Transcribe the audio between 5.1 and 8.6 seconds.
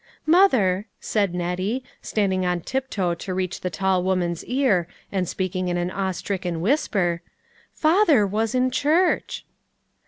and speaking in an awe stricken whisper," father was